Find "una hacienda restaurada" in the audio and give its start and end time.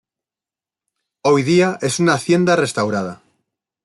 1.99-3.21